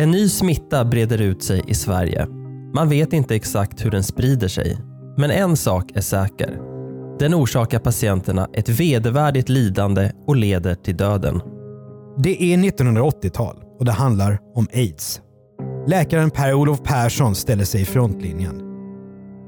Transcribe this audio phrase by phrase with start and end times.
[0.00, 2.26] En ny smitta breder ut sig i Sverige.
[2.74, 4.78] Man vet inte exakt hur den sprider sig.
[5.16, 6.58] Men en sak är säker.
[7.18, 11.40] Den orsakar patienterna ett vedervärdigt lidande och leder till döden.
[12.18, 15.20] Det är 1980-tal och det handlar om aids.
[15.86, 18.62] Läkaren Per-Olof Persson ställer sig i frontlinjen.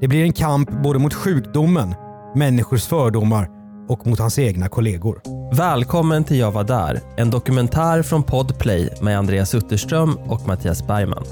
[0.00, 1.94] Det blir en kamp både mot sjukdomen,
[2.36, 3.48] människors fördomar
[3.88, 5.39] och mot hans egna kollegor.
[5.52, 11.24] Välkommen till Jag var där, en dokumentär från Podplay med Andreas Utterström och Mattias Bergman.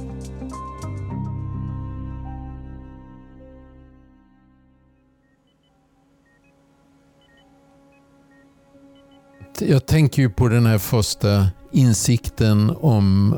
[9.60, 13.36] Jag tänker ju på den här första insikten om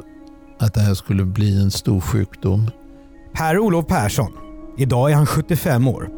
[0.59, 2.71] att det här skulle bli en stor sjukdom.
[3.33, 4.33] Per-Olof Persson.
[4.79, 6.09] Idag är han 75 år.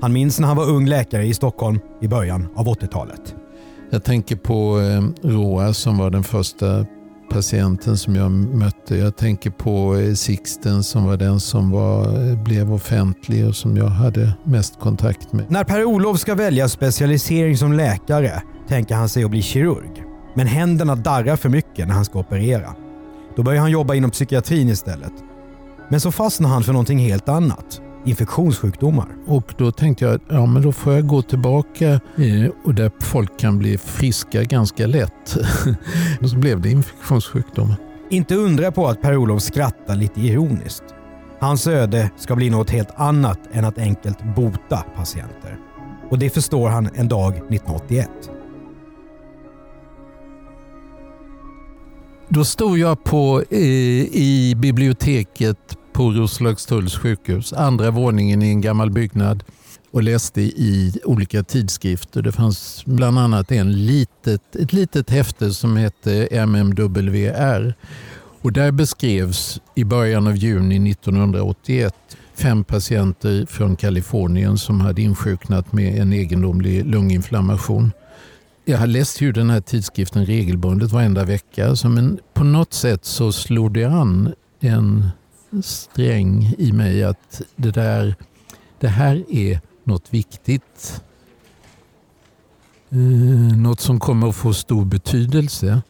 [0.00, 3.34] Han minns när han var ung läkare i Stockholm i början av 80-talet.
[3.92, 6.86] Jag tänker på eh, Roa som var den första
[7.30, 8.96] patienten som jag mötte.
[8.96, 13.76] Jag tänker på eh, Sixten som var den som var, eh, blev offentlig och som
[13.76, 15.50] jag hade mest kontakt med.
[15.50, 20.04] När Per-Olof ska välja specialisering som läkare tänker han sig att bli kirurg.
[20.34, 22.74] Men händerna darrar för mycket när han ska operera.
[23.36, 25.12] Då börjar han jobba inom psykiatrin istället.
[25.88, 27.81] Men så fastnar han för någonting helt annat.
[28.04, 29.08] Infektionssjukdomar.
[29.26, 32.90] Och då tänkte jag att ja, men då får jag gå tillbaka eh, och där
[33.00, 35.36] folk kan bli friska ganska lätt.
[36.20, 37.76] och så blev det infektionssjukdomar.
[38.10, 40.84] Inte undra på att Per-Olof skrattar lite ironiskt.
[41.40, 45.58] Hans öde ska bli något helt annat än att enkelt bota patienter.
[46.10, 48.10] Och det förstår han en dag 1981.
[52.28, 58.90] Då stod jag på, eh, i biblioteket på Roslagstulls sjukhus, andra våningen i en gammal
[58.90, 59.44] byggnad
[59.90, 62.22] och läste i olika tidskrifter.
[62.22, 67.74] Det fanns bland annat en litet, ett litet häfte som hette MMWR.
[68.42, 71.94] Och där beskrevs i början av juni 1981
[72.34, 77.92] fem patienter från Kalifornien som hade insjuknat med en egendomlig lunginflammation.
[78.64, 81.74] Jag har läst ju den här tidskriften regelbundet varenda vecka.
[81.84, 85.08] Men på något sätt så slog det an en
[85.62, 88.14] sträng i mig att det, där,
[88.80, 91.02] det här är något viktigt.
[92.90, 92.98] Eh,
[93.56, 95.82] något som kommer att få stor betydelse.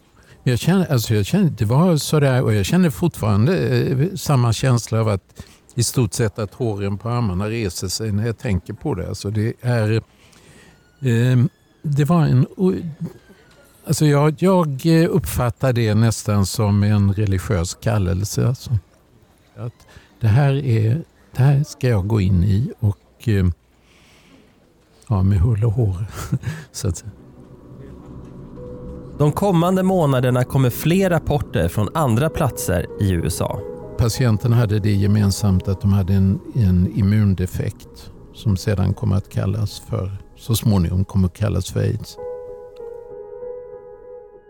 [0.43, 5.01] Jag känner, alltså jag känner, det var sådär och jag känner fortfarande eh, samma känsla
[5.01, 8.95] av att i stort sett att håren på armarna reser sig när jag tänker på
[8.95, 9.09] det.
[9.09, 9.93] Alltså det är
[11.01, 11.45] eh,
[11.83, 12.47] det var en...
[13.87, 18.47] Alltså jag, jag eh, uppfattar det nästan som en religiös kallelse.
[18.47, 18.71] Alltså.
[19.57, 19.87] Att
[20.21, 21.03] det, här är,
[21.37, 23.47] det här ska jag gå in i och eh,
[25.09, 26.07] ja, med hull och hår.
[26.73, 27.05] Så att,
[29.19, 33.61] De kommande månaderna kommer fler rapporter från andra platser i USA.
[33.99, 39.81] Patienterna hade det gemensamt att de hade en, en immundefekt som sedan kommer att kallas
[39.81, 42.17] för, så småningom kommer att kallas för aids.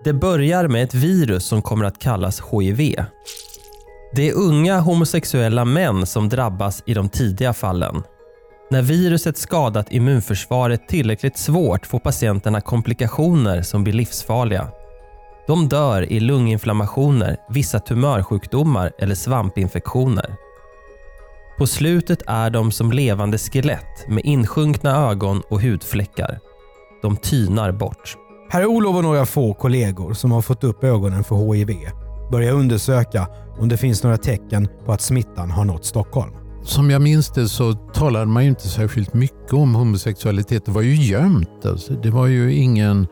[0.04, 2.96] Det börjar med ett virus som kommer att kallas HIV.
[4.14, 8.02] Det är unga homosexuella män som drabbas i de tidiga fallen.
[8.70, 14.68] När viruset skadat immunförsvaret tillräckligt svårt får patienterna komplikationer som blir livsfarliga.
[15.46, 20.34] De dör i lunginflammationer, vissa tumörsjukdomar eller svampinfektioner.
[21.58, 26.38] På slutet är de som levande skelett med insjunkna ögon och hudfläckar.
[27.02, 28.16] De tynar bort.
[28.50, 31.76] Per-Olof och några få kollegor som har fått upp ögonen för HIV
[32.30, 36.32] börjar undersöka om det finns några tecken på att smittan har nått Stockholm.
[36.64, 40.64] Som jag minns det så talade man ju inte särskilt mycket om homosexualitet.
[40.64, 41.66] Det var ju gömt.
[41.66, 41.92] Alltså.
[41.92, 43.06] Det var ju ingen...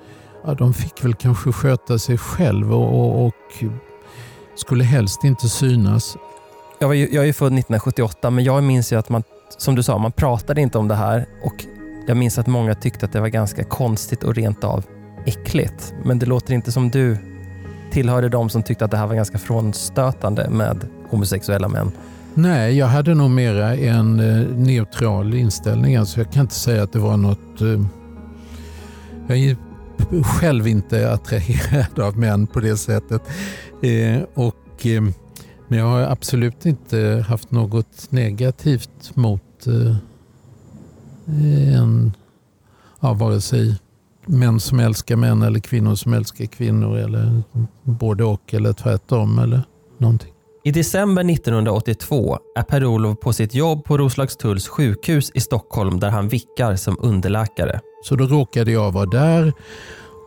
[0.44, 3.64] Ja, de fick väl kanske sköta sig själv och, och, och
[4.56, 6.16] skulle helst inte synas.
[6.78, 9.22] Jag, var ju, jag är född 1978 men jag minns ju att man,
[9.58, 11.64] som du sa, man pratade inte om det här och
[12.06, 14.84] jag minns att många tyckte att det var ganska konstigt och rent av
[15.26, 15.94] äckligt.
[16.04, 17.16] Men det låter inte som du
[17.90, 21.92] tillhörde de som tyckte att det här var ganska frånstötande med homosexuella män.
[22.34, 25.96] Nej, jag hade nog mera en eh, neutral inställning.
[25.96, 27.60] Alltså jag kan inte säga att det var något...
[27.60, 27.84] Eh,
[29.26, 29.56] jag är
[30.22, 33.22] själv inte attraherad av män på det sättet.
[33.82, 34.56] Eh, och
[35.68, 39.66] Men jag har absolut inte haft något negativt mot
[41.26, 42.12] en,
[43.00, 43.78] ja, vare sig
[44.30, 47.42] män som älskar män eller kvinnor som älskar kvinnor eller
[47.82, 49.62] både och eller tvärtom eller
[49.98, 50.32] någonting.
[50.64, 56.28] I december 1982 är Per-Olof på sitt jobb på Roslagstulls sjukhus i Stockholm där han
[56.28, 57.80] vickar som underläkare.
[58.04, 59.52] Så då råkade jag vara där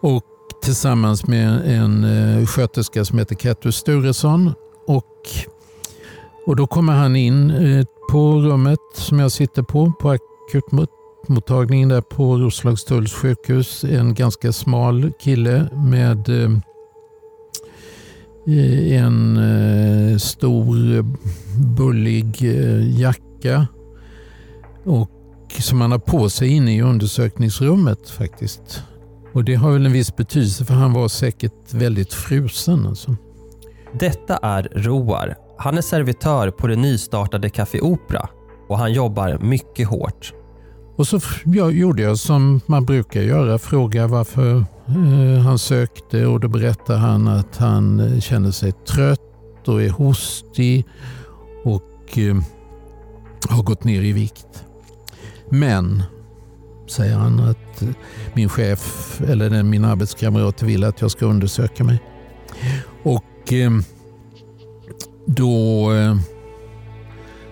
[0.01, 0.23] och
[0.63, 4.53] tillsammans med en eh, sköterska som heter Kettu Sturesson.
[4.87, 5.13] Och,
[6.45, 10.17] och då kommer han in eh, på rummet som jag sitter på, på
[11.23, 13.83] akutmottagningen där på Roslagstulls sjukhus.
[13.83, 16.51] En ganska smal kille med eh,
[18.93, 21.05] en eh, stor eh,
[21.77, 22.41] bullig
[22.99, 23.67] jacka
[24.83, 25.09] och
[25.59, 28.83] som han har på sig inne i undersökningsrummet faktiskt.
[29.33, 32.87] Och Det har väl en viss betydelse för han var säkert väldigt frusen.
[32.87, 33.15] Alltså.
[33.99, 35.35] Detta är Roar.
[35.57, 38.29] Han är servitör på det nystartade Café Opera
[38.69, 40.33] och han jobbar mycket hårt.
[40.95, 46.39] Och så jag, gjorde jag som man brukar göra, fråga varför eh, han sökte och
[46.39, 50.85] då berättade han att han kände känner sig trött och är hostig
[51.63, 52.35] och eh,
[53.49, 54.65] har gått ner i vikt.
[55.49, 56.03] Men,
[56.87, 57.89] säger han, att eh,
[58.33, 62.03] min chef eller den, min arbetskamrat vill att jag ska undersöka mig.
[63.03, 63.71] Och eh,
[65.25, 66.15] då eh,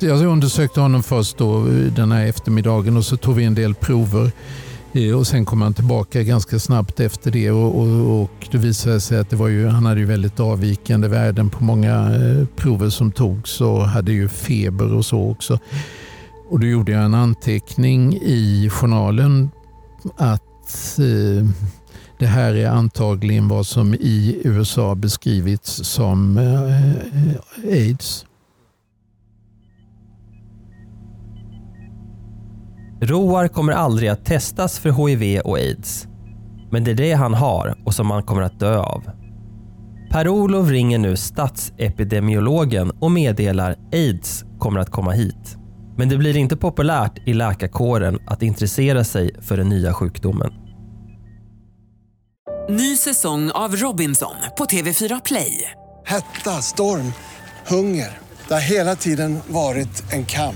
[0.02, 1.66] jag undersökte honom först då,
[1.96, 4.32] den här eftermiddagen och så tog vi en del prover.
[4.94, 9.02] Eh, och Sen kom han tillbaka ganska snabbt efter det och, och, och det visade
[9.02, 12.90] sig att det var ju, han hade ju väldigt avvikande värden på många eh, prover
[12.90, 15.60] som togs och hade ju feber och så också.
[16.50, 19.50] Och Då gjorde jag en anteckning i journalen
[20.18, 21.48] att eh,
[22.20, 28.26] det här är antagligen vad som i USA beskrivits som eh, eh aids.
[33.02, 36.08] Roar kommer aldrig att testas för HIV och aids.
[36.72, 39.04] Men det är det han har och som han kommer att dö av.
[40.12, 45.58] Per-Olof ringer nu statsepidemiologen och meddelar aids kommer att komma hit.
[45.98, 50.54] Men det blir inte populärt i läkarkåren att intressera sig för den nya sjukdomen.
[52.70, 55.72] Ny säsong av Robinson på TV4 Play.
[56.06, 57.14] Hetta, storm,
[57.68, 58.20] hunger.
[58.48, 60.56] Det har hela tiden varit en kamp.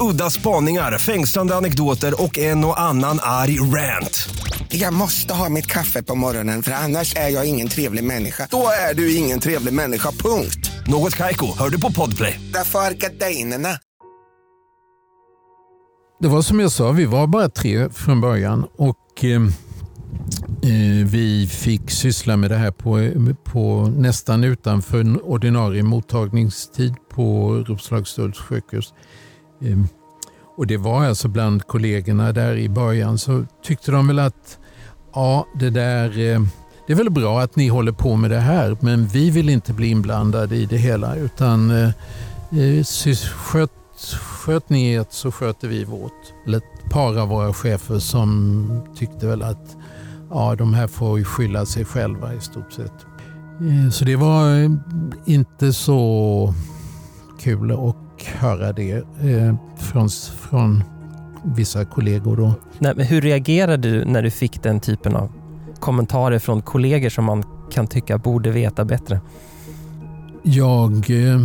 [0.00, 4.28] Udda spaningar, fängslande anekdoter och en och annan arg rant.
[4.68, 8.48] Jag måste ha mitt kaffe på morgonen för annars är jag ingen trevlig människa.
[8.50, 10.70] Då är du ingen trevlig människa, punkt.
[10.86, 12.40] Något Kaiko, hör du på podplay.
[12.52, 13.68] Därför är gardinerna.
[16.20, 19.42] Det var som jag sa, vi var bara tre från början och eh,
[20.62, 23.12] eh, vi fick syssla med det här på,
[23.44, 28.94] på nästan utanför en ordinarie mottagningstid på Roslagstulls sjukhus.
[29.60, 29.88] Ehm,
[30.56, 34.58] och det var alltså bland kollegorna där i början så tyckte de väl att
[35.14, 36.48] ja, det där ehm,
[36.86, 39.72] det är väl bra att ni håller på med det här men vi vill inte
[39.72, 41.88] bli inblandade i det hela utan eh,
[42.60, 42.84] eh
[43.36, 43.70] sköt,
[44.20, 46.34] sköt ni ert så sköter vi vårt.
[46.46, 49.76] Eller ett par av våra chefer som tyckte väl att
[50.30, 53.06] ja, de här får ju skylla sig själva i stort sett.
[53.60, 54.70] Eh, Så det var eh,
[55.26, 56.54] inte så
[57.40, 60.08] kul att höra det eh, från,
[60.50, 60.84] från
[61.44, 62.36] vissa kollegor.
[62.36, 62.54] Då.
[62.78, 65.32] Nej, men hur reagerade du när du fick den typen av
[65.80, 69.20] kommentarer från kollegor som man kan tycka borde veta bättre?
[70.42, 71.40] Jag eh,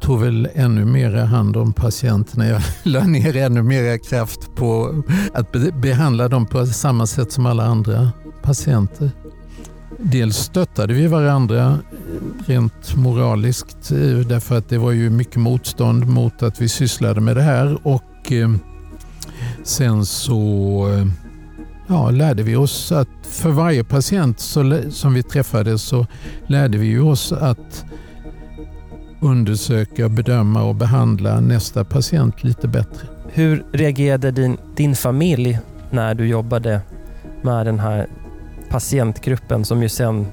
[0.00, 2.46] tog väl ännu mer hand om patienterna.
[2.46, 5.02] Jag la ner ännu mer kraft på
[5.34, 9.10] att be behandla dem på samma sätt som alla andra patienter.
[9.98, 11.78] Dels stöttade vi varandra
[12.46, 17.36] rent moraliskt eh, därför att det var ju mycket motstånd mot att vi sysslade med
[17.36, 18.50] det här och eh,
[19.62, 20.40] sen så
[20.92, 21.06] eh,
[21.86, 24.40] ja, lärde vi oss att för varje patient
[24.90, 26.06] som vi träffade så
[26.46, 27.84] lärde vi oss att
[29.20, 33.08] undersöka, bedöma och behandla nästa patient lite bättre.
[33.28, 35.58] Hur reagerade din, din familj
[35.90, 36.80] när du jobbade
[37.42, 38.06] med den här
[38.70, 40.26] patientgruppen som ju sen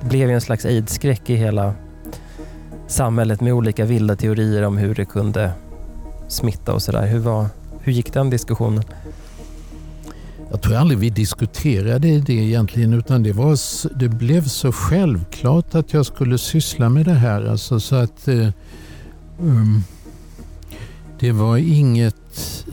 [0.00, 1.74] blev en slags aids-skräck i hela
[2.86, 5.52] samhället med olika vilda teorier om hur det kunde
[6.28, 7.06] smitta och sådär.
[7.06, 7.46] Hur, var-
[7.80, 8.82] hur gick den diskussionen?
[10.50, 13.58] Jag tror aldrig vi diskuterade det egentligen utan det, var,
[13.98, 17.44] det blev så självklart att jag skulle syssla med det här.
[17.50, 18.48] Alltså, så att eh,
[19.40, 19.82] um,
[21.20, 22.64] Det var inget...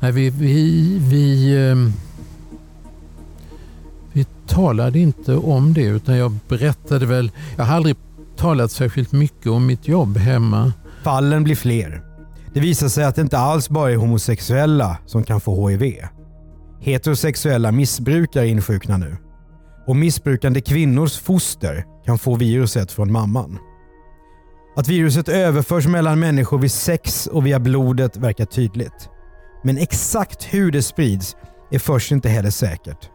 [0.00, 2.03] Nej, vi, vi, vi, ehm, vi
[4.48, 7.30] talade inte om det utan jag berättade väl...
[7.56, 7.96] Jag har aldrig
[8.36, 10.72] talat särskilt mycket om mitt jobb hemma.
[11.02, 12.02] Fallen blir fler.
[12.54, 15.94] Det visar sig att det inte alls bara är homosexuella som kan få HIV.
[16.80, 19.16] Heterosexuella missbrukare insjuknar nu.
[19.86, 23.58] Och missbrukande kvinnors foster kan få viruset från mamman.
[24.76, 29.08] Att viruset överförs mellan människor vid sex och via blodet verkar tydligt.
[29.64, 31.36] Men exakt hur det sprids
[31.70, 33.10] är först inte heller säkert.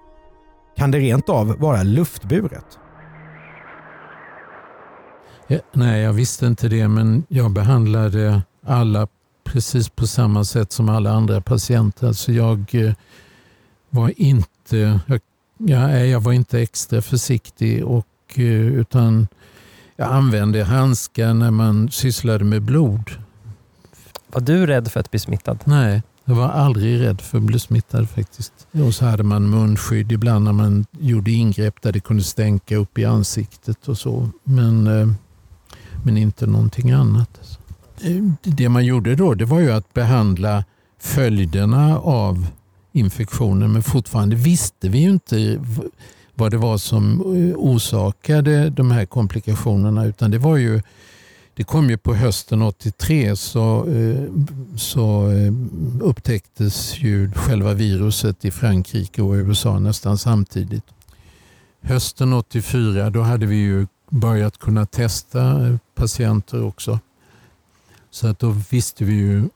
[0.78, 2.80] Kan det rent av vara luftburet?
[5.74, 9.08] Nej, jag visste inte det men jag behandlade alla
[9.44, 12.14] precis på samma sätt som alla andra patienter.
[12.14, 12.94] Så jag eh,
[13.90, 15.20] var inte, jag,
[15.58, 19.28] ja, nej, jag var inte extra försiktig och, eh, utan
[19.96, 23.12] jag använde handskar när man sysslade med blod.
[24.28, 25.60] Var du rädd för att bli smittad?
[25.64, 28.59] Nej, jag var aldrig rädd för att bli smittad faktiskt.
[28.72, 32.98] Och så hade man munskydd ibland när man gjorde ingrepp där det kunde stänka upp
[32.98, 34.30] i ansiktet och så.
[34.44, 35.08] Men, eh,
[36.04, 37.60] men inte någonting annat.
[38.02, 40.64] Eh, det man gjorde då det var ju att behandla
[41.00, 42.48] följderna av
[42.92, 45.60] infektionen men fortfarande visste vi ju inte
[46.36, 50.82] vad det var som eh, orsakade de här komplikationerna utan det var ju
[51.60, 54.24] det kom ju på hösten 83 så, eh,
[54.76, 55.54] så eh,
[56.02, 60.84] upptäcktes ju själva viruset i Frankrike och USA nästan samtidigt.
[61.82, 67.00] Hösten 84 då hade vi ju börjat kunna testa eh, patienter också.
[68.12, 69.50] Så att då visste vi ju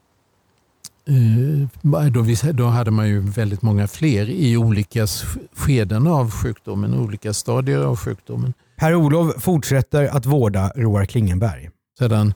[2.53, 5.07] då, hade man ju väldigt många fler i olika
[5.53, 8.53] skeden av sjukdomen, olika stadier av sjukdomen.
[8.75, 11.69] Per-Olof fortsätter att vårda Roar Klingenberg.
[12.03, 12.33] Sedan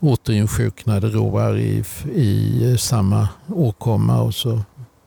[0.00, 4.60] återinsjuknade Roar i, i samma åkomma och så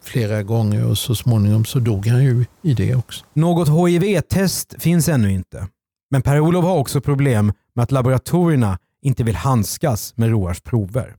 [0.04, 3.26] flera gånger och så småningom så dog han ju i det också.
[3.34, 5.68] Något HIV-test finns ännu inte.
[6.12, 11.16] Men Per-Olof har också problem med att laboratorierna inte vill handskas med Roars prover.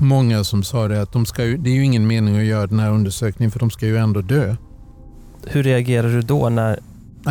[0.00, 2.66] Många som sa det att de ska ju, det är ju ingen mening att göra
[2.66, 4.56] den här undersökningen för de ska ju ändå dö.
[5.46, 6.80] Hur reagerar du då när...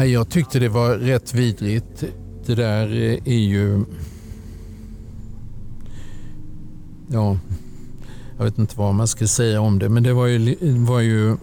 [0.05, 2.03] Jag tyckte det var rätt vidrigt.
[2.46, 2.93] Det där
[3.25, 3.86] är ju...
[7.13, 7.38] Ja,
[8.38, 11.38] jag vet inte vad man ska säga om det, men det var ju, var ju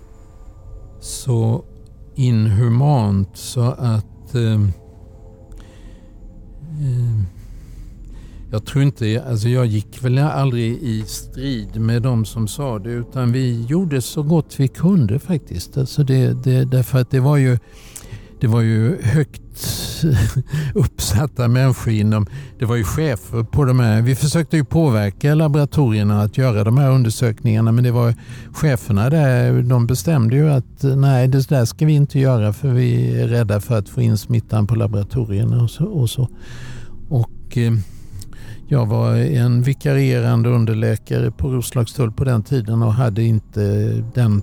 [1.01, 1.65] så
[2.15, 4.35] inhumant så att...
[4.35, 4.53] Eh,
[6.83, 7.21] eh,
[8.53, 12.91] jag tror inte, alltså jag gick väl aldrig i strid med de som sa det
[12.91, 15.79] utan vi gjorde så gott vi kunde faktiskt.
[15.79, 17.59] Alltså det, det, därför att det var ju
[18.41, 19.43] det var ju högt
[20.75, 22.27] uppsatta människor inom,
[22.59, 26.79] det var ju chefer på de här, vi försökte ju påverka laboratorierna att göra de
[26.79, 28.15] här undersökningarna men det var
[28.53, 33.21] cheferna där, de bestämde ju att nej det där ska vi inte göra för vi
[33.21, 35.85] är rädda för att få in smittan på laboratorierna och så.
[35.85, 36.29] Och, så.
[37.09, 37.73] och eh,
[38.69, 44.43] jag var en vikarierande underläkare på Roslagstull på den tiden och hade inte den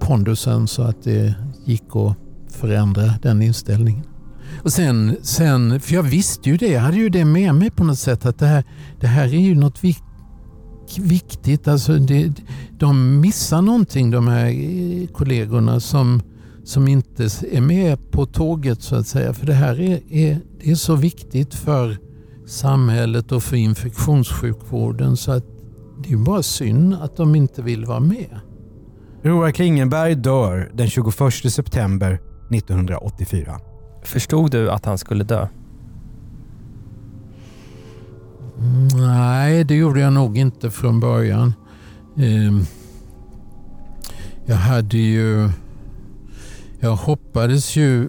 [0.00, 2.25] pondusen så att det gick att
[2.56, 4.04] förändra den inställningen.
[4.62, 7.84] Och sen, sen, för jag visste ju det, jag hade ju det med mig på
[7.84, 8.64] något sätt att det här,
[9.00, 10.02] det här är ju något vik,
[10.98, 11.68] viktigt.
[11.68, 12.32] Alltså det,
[12.78, 16.22] de missar någonting de här eh, kollegorna som,
[16.64, 19.32] som inte är med på tåget så att säga.
[19.32, 21.98] För det här är, är, det är så viktigt för
[22.46, 25.44] samhället och för infektionssjukvården så att
[26.04, 28.40] det är bara synd att de inte vill vara med.
[29.22, 33.60] Roar Klingenberg dör den 21 september 1984.
[34.02, 35.48] Förstod du att han skulle dö?
[38.96, 41.54] Nej, det gjorde jag nog inte från början.
[42.16, 42.64] Ehm,
[44.46, 45.50] Jag hade ju...
[46.80, 48.08] Jag hoppades ju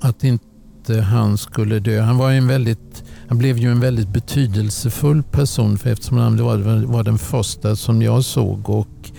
[0.00, 2.00] att inte han skulle dö.
[2.00, 6.44] Han, var ju en väldigt, han blev ju en väldigt betydelsefull person för eftersom han
[6.44, 8.70] var, var den första som jag såg.
[8.70, 9.10] och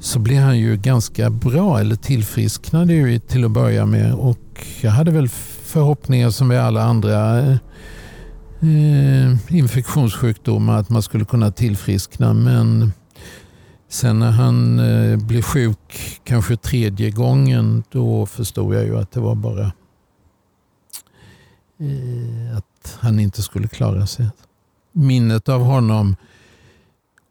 [0.00, 4.14] så blev han ju ganska bra, eller tillfrisknade ju till att börja med.
[4.14, 5.28] Och jag hade väl
[5.62, 7.56] förhoppningar som med alla andra eh,
[9.48, 12.32] infektionssjukdomar att man skulle kunna tillfriskna.
[12.32, 12.92] Men
[13.88, 19.20] sen när han eh, blev sjuk kanske tredje gången då förstod jag ju att det
[19.20, 19.72] var bara
[21.80, 24.26] eh, att att han inte skulle klara sig.
[24.92, 26.16] Minnet av honom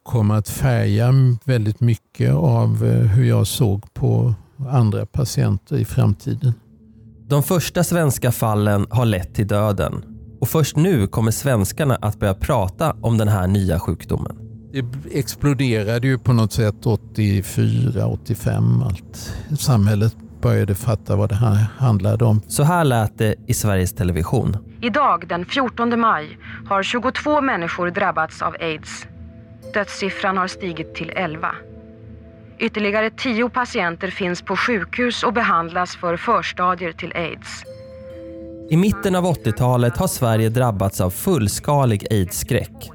[0.07, 1.13] kom att färga
[1.45, 4.33] väldigt mycket av eh, hur jag såg på
[4.69, 6.53] andra patienter i framtiden.
[7.27, 10.03] De första svenska fallen har lett till döden
[10.41, 14.37] och först nu kommer svenskarna att börja prata om den här nya sjukdomen.
[14.71, 14.85] Det
[15.19, 18.81] exploderade ju på något sätt 84, 85.
[18.83, 19.33] Allt.
[19.59, 22.41] Samhället började fatta vad det här handlade om.
[22.47, 24.57] Så här lät det i Sveriges Television.
[24.81, 26.37] Idag den 14 maj
[26.69, 29.07] har 22 människor drabbats av aids.
[29.73, 31.55] Dödssiffran har stigit till 11.
[32.59, 37.63] Ytterligare 10 patienter finns på sjukhus och behandlas för förstadier till aids.
[38.69, 42.89] I mitten av 80-talet har Sverige drabbats av fullskalig aids-skräck.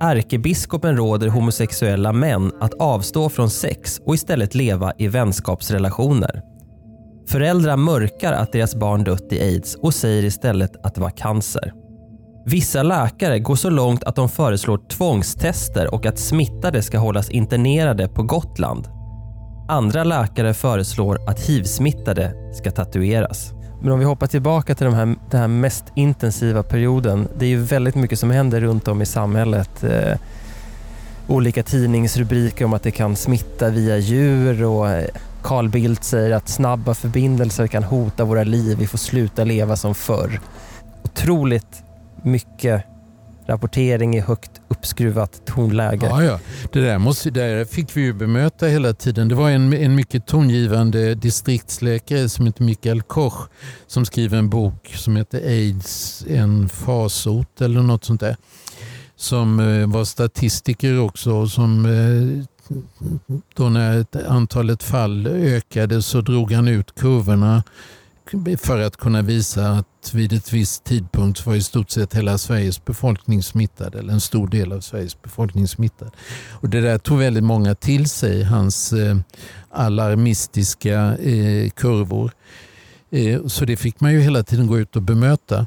[0.00, 6.42] Ärkebiskopen råder homosexuella män att avstå från sex och istället leva i vänskapsrelationer.
[7.28, 11.72] Föräldrar mörkar att deras barn dött i aids och säger istället att det var cancer.
[12.46, 18.08] Vissa läkare går så långt att de föreslår tvångstester och att smittade ska hållas internerade
[18.08, 18.88] på Gotland.
[19.68, 23.52] Andra läkare föreslår att hivsmittade ska tatueras.
[23.80, 27.28] Men om vi hoppar tillbaka till de här, den här mest intensiva perioden.
[27.38, 29.84] Det är ju väldigt mycket som händer runt om i samhället.
[29.84, 30.18] Eh,
[31.26, 35.04] olika tidningsrubriker om att det kan smitta via djur och eh,
[35.42, 38.78] Carl Bildt säger att snabba förbindelser kan hota våra liv.
[38.78, 40.40] Vi får sluta leva som förr.
[41.02, 41.82] Otroligt
[42.22, 42.84] mycket
[43.48, 46.06] rapportering i högt uppskruvat tonläge.
[46.06, 46.40] Ja, ja.
[46.72, 49.28] Det där, måste, det där fick vi ju bemöta hela tiden.
[49.28, 53.48] Det var en, en mycket tongivande distriktsläkare som heter Mikael Koch
[53.86, 58.36] som skriver en bok som heter Aids, en fasot eller något sånt där.
[59.16, 62.44] Som eh, var statistiker också och som eh,
[63.54, 67.62] då när antalet fall ökade så drog han ut kurvorna
[68.58, 72.84] för att kunna visa att vid ett visst tidpunkt var i stort sett hela Sveriges
[72.84, 76.10] befolkning smittad eller en stor del av Sveriges befolkning smittad.
[76.50, 79.16] Och det där tog väldigt många till sig, hans eh,
[79.70, 82.32] alarmistiska eh, kurvor.
[83.10, 85.66] Eh, så det fick man ju hela tiden gå ut och bemöta.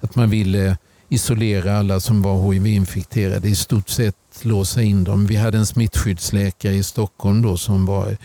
[0.00, 0.76] Att man ville
[1.08, 5.26] isolera alla som var hiv-infekterade, i stort sett låsa in dem.
[5.26, 8.16] Vi hade en smittskyddsläkare i Stockholm då som var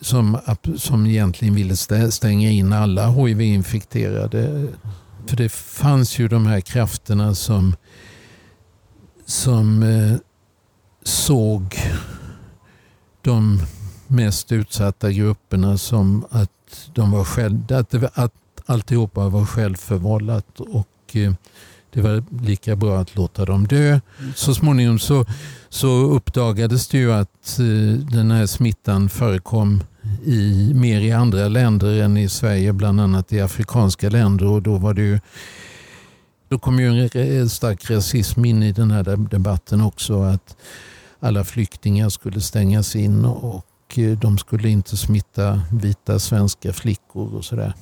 [0.00, 0.38] som,
[0.76, 1.76] som egentligen ville
[2.10, 4.68] stänga in alla hiv-infekterade.
[5.26, 7.76] För det fanns ju de här krafterna som,
[9.26, 10.16] som eh,
[11.02, 11.78] såg
[13.22, 13.60] de
[14.06, 18.32] mest utsatta grupperna som att, de var själv, att, det, att
[18.66, 21.32] alltihopa var självförvållat och eh,
[21.92, 24.00] det var lika bra att låta dem dö.
[24.34, 25.26] Så småningom så,
[25.68, 29.82] så uppdagades det ju att eh, den här smittan förekom
[30.24, 34.46] i, mer i andra länder än i Sverige, bland annat i afrikanska länder.
[34.46, 35.20] Och då var det ju
[36.50, 40.22] då kom ju en stark rasism in i den här debatten också.
[40.22, 40.56] Att
[41.20, 47.44] alla flyktingar skulle stängas in och eh, de skulle inte smitta vita svenska flickor och
[47.44, 47.74] sådär.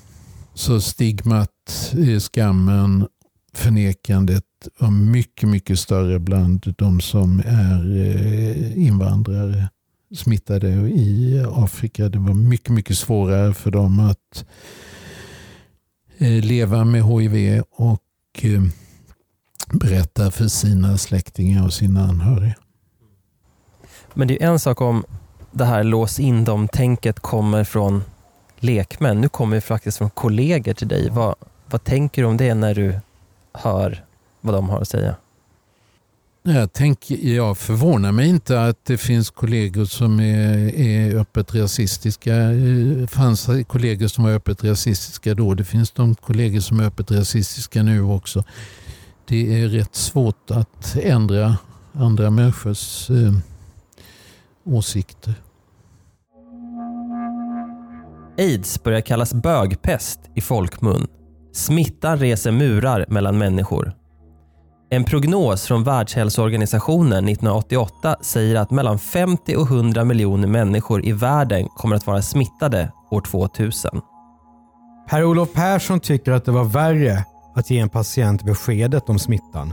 [0.55, 3.07] Så stigmat, eh, skammen,
[3.55, 4.45] förnekandet
[4.79, 9.69] var mycket, mycket större bland de som är eh, invandrare
[10.17, 12.09] smittade i Afrika.
[12.09, 14.45] Det var mycket, mycket svårare för dem att
[16.19, 18.03] eh, leva med HIV och
[18.43, 18.63] eh,
[19.73, 22.55] berätta för sina släktingar och sina anhöriga.
[24.15, 25.05] Men det är en sak om
[25.53, 28.03] det här lås in dem-tänket kommer från
[28.57, 29.21] lekmän.
[29.21, 31.11] Nu kommer det faktiskt från kollegor till dig.
[31.11, 31.35] Vad,
[31.67, 32.99] vad tänker du om det när du
[33.53, 34.05] hör
[34.41, 35.17] vad de har att säga?
[36.55, 42.35] Jag, tänker, jag förvånar mig inte att det finns kollegor som är, är öppet rasistiska.
[42.35, 45.55] Eh, det fanns kollegor som var öppet rasistiska då.
[45.55, 48.45] Det finns de kollegor som är öppet rasistiska nu också.
[49.27, 51.57] Det är rätt svårt att ändra
[51.93, 53.33] andra människors eh,
[54.65, 55.35] åsikter.
[58.39, 61.07] Aids börjar kallas bögpest i folkmun.
[61.53, 63.93] Smittan reser murar mellan människor.
[64.91, 71.69] En prognos från Världshälsoorganisationen 1988 säger att mellan 50 och 100 miljoner människor i världen
[71.69, 74.01] kommer att vara smittade år 2000.
[75.09, 77.25] Per-Olof Persson tycker att det var värre
[77.55, 79.73] att ge en patient beskedet om smittan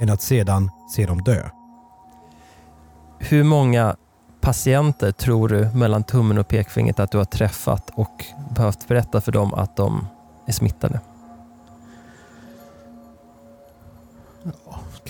[0.00, 1.48] än att sedan se dem dö.
[3.18, 3.96] Hur många
[4.40, 9.32] patienter tror du mellan tummen och pekfingret att du har träffat och behövt berätta för
[9.32, 10.06] dem att de
[10.46, 11.00] är smittade?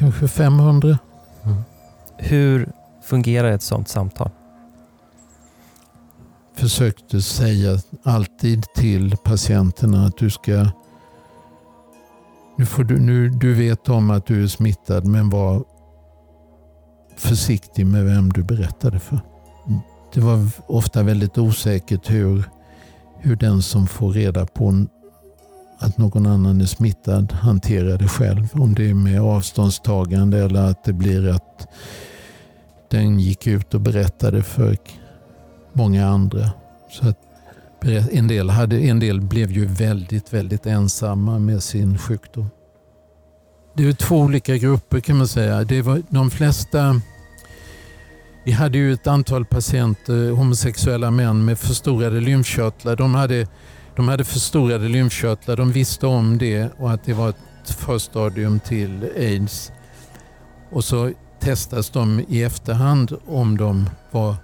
[0.01, 0.99] Kanske 500.
[1.45, 1.57] Mm.
[2.17, 4.31] Hur fungerar ett sådant samtal?
[12.57, 15.65] nu, får du, nu du vet om att du är smittad men var
[17.17, 19.21] försiktig med vem du berättade för.
[20.15, 22.45] Det var ofta väldigt osäkert hur,
[23.19, 24.87] hur den som får reda på
[25.81, 28.49] att någon annan är smittad hanterar det själv.
[28.53, 31.69] Om det är med avståndstagande eller att det blir att
[32.91, 34.77] den gick ut och berättade för
[35.73, 36.51] många andra.
[36.91, 37.19] Så att
[38.11, 42.51] en, del hade, en del blev ju väldigt, väldigt ensamma med sin sjukdom.
[43.75, 45.65] Det är två olika grupper kan man säga.
[45.65, 47.01] Det var de flesta
[48.45, 52.97] vi hade ju ett antal patienter, homosexuella män med förstorade lymfkörtlar.
[52.97, 53.47] De hade,
[53.97, 59.09] de hade förstorade lymfkörtlar, de visste om det och att det var ett förstadium till
[59.17, 59.73] aids.
[60.71, 64.37] Och så testas de i efterhand om de var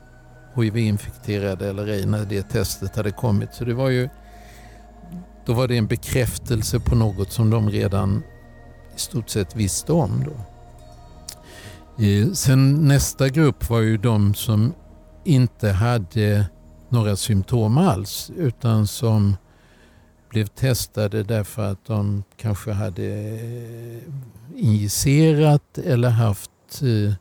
[0.55, 3.55] HIV-infekterade eller ej när det testet hade kommit.
[3.55, 4.09] Så det var ju,
[5.45, 8.23] då var det en bekräftelse på något som de redan
[8.97, 10.25] i stort sett visste om.
[10.25, 10.37] Då.
[12.05, 14.75] Eh, sen nästa grupp var ju de som
[15.25, 16.47] inte hade
[16.89, 19.37] några symptom alls utan som
[20.29, 24.03] blev testade därför att de kanske hade eh,
[24.57, 26.51] injicerat eller haft
[26.83, 27.15] eh,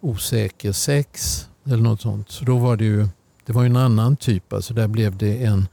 [0.00, 2.30] osäker sex eller något sånt.
[2.30, 3.08] Så då var det ju
[3.46, 4.52] det var en annan typ.
[4.52, 5.68] Alltså där blev det en,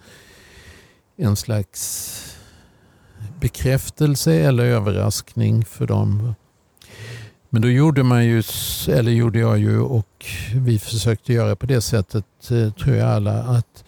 [1.17, 2.21] en slags
[3.39, 6.35] bekräftelse eller överraskning för dem.
[7.55, 8.43] Men då gjorde man ju,
[8.87, 13.43] eller gjorde jag ju och vi försökte göra på det sättet, eh, tror jag alla,
[13.43, 13.83] att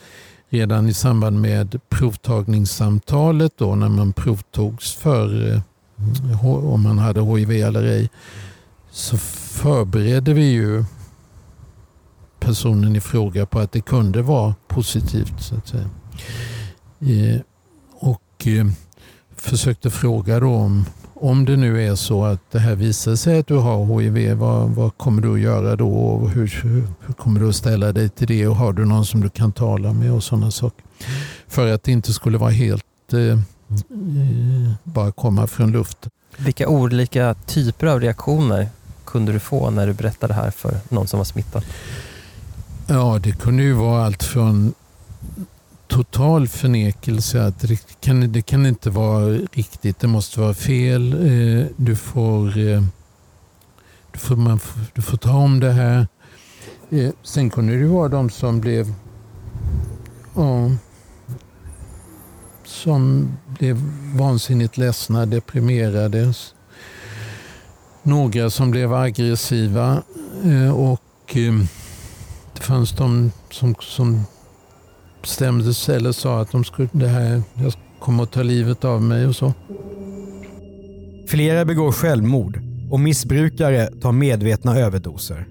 [0.50, 7.52] redan i samband med provtagningssamtalet då när man provtogs för eh, om man hade HIV
[7.52, 8.10] eller ej,
[8.92, 10.84] så förberedde vi ju
[12.40, 15.42] personen i fråga på att det kunde vara positivt.
[15.42, 15.90] så att säga.
[17.00, 17.42] Eh,
[17.94, 18.48] och
[19.36, 20.86] försökte fråga då om
[21.22, 24.70] om det nu är så att det här visar sig att du har HIV, vad,
[24.70, 25.90] vad kommer du att göra då?
[25.90, 28.48] Och hur, hur, kommer du att ställa dig till det?
[28.48, 30.86] Och har du någon som du kan tala med och sådana saker?
[31.48, 33.38] För att det inte skulle vara helt eh, eh
[34.84, 36.12] bara komma från luften.
[36.38, 38.70] Vilka olika typer av reaktioner
[39.06, 41.64] kunde du få när du berättade det här för någon som var smittad?
[42.88, 44.74] Ja, det kunde ju vara allt från
[45.98, 51.14] total förnekelse att det kan, det kan inte vara riktigt, det måste vara fel.
[51.14, 52.84] Eh, du får, eh,
[54.12, 54.60] du får, man,
[54.94, 56.08] du får ta om det här.
[56.90, 58.94] Eh, sen kunde det vara de som blev
[60.36, 60.72] ja,
[62.66, 63.78] som blev
[64.16, 66.34] vansinnigt ledsna, deprimerade.
[68.04, 70.04] Några som blev aggressiva
[70.74, 71.38] och
[72.54, 74.26] det fanns de som, som
[75.28, 79.02] bestämde sig eller sa att de skulle, det här, jag kommer att ta livet av
[79.02, 79.54] mig och så.
[81.28, 82.60] Flera begår självmord
[82.92, 85.48] och missbrukare tar medvetna överdoser.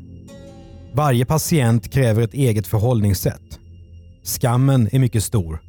[0.95, 3.59] Varje patient kräver ett eget förhållningssätt.
[4.23, 5.61] Skammen är mycket stor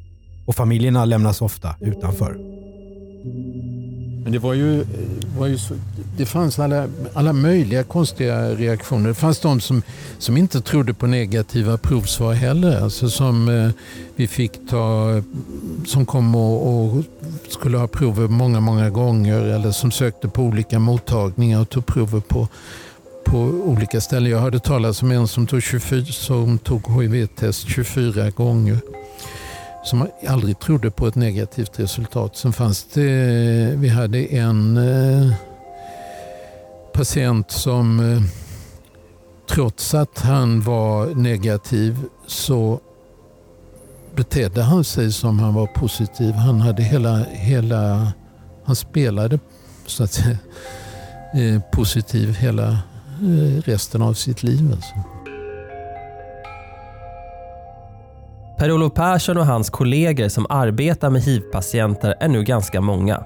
[0.46, 2.36] och familjerna lämnas ofta utanför.
[4.22, 4.84] Men det var ju,
[5.38, 5.74] var ju så,
[6.18, 9.08] det fanns alla, alla möjliga konstiga reaktioner.
[9.08, 9.82] Det fanns de som,
[10.18, 12.82] som inte trodde på negativa provsvar heller.
[12.82, 13.70] Alltså som eh,
[14.16, 15.22] vi fick ta,
[15.86, 17.04] som kom och, och,
[17.48, 22.20] skulle ha prover många, många gånger eller som sökte på olika mottagningar och tog prover
[22.20, 22.48] på,
[23.24, 24.30] på olika ställen.
[24.30, 28.78] Jag hörde talas om en som tog, 24, som tog HIV-test 24 gånger
[29.84, 32.36] som aldrig trodde på ett negativt resultat.
[32.36, 35.32] Sen fanns det, vi hade en eh,
[36.98, 38.22] patient som eh,
[39.48, 42.80] trots att han var negativ så
[44.14, 46.34] betedde han sig som han var positiv.
[46.34, 48.12] Han hade hela, hela
[48.64, 49.38] han spelade
[49.86, 50.38] så att säga,
[51.34, 54.72] eh, positiv hela eh, resten av sitt liv.
[54.72, 54.94] Alltså.
[58.58, 63.24] Per-Olof Persson och hans kollegor som arbetar med hiv-patienter är nu ganska många.